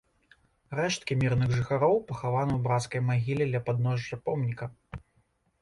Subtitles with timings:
[0.79, 4.65] Рэшткі мірных жыхароў пахаваны ў брацкай магіле ля падножжа помніка.